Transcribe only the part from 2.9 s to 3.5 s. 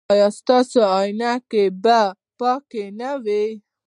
نه وي؟